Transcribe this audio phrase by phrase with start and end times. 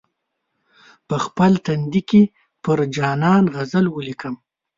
[1.07, 2.21] په خپل تندي کې
[2.63, 4.35] پر جانان غزل ولیکم.